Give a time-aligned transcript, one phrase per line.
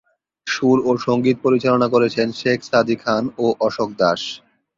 [0.47, 4.21] সুর ও সংগীত পরিচালনা করেছেন শেখ সাদী খান ও অশোক দাস।